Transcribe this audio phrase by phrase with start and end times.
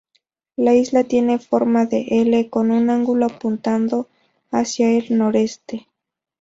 [0.55, 4.09] La isla tiene forma de L con un ángulo apuntando
[4.49, 5.89] hacia el noreste.